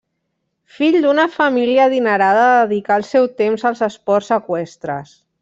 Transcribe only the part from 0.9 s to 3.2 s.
d'una família adinerada dedicà el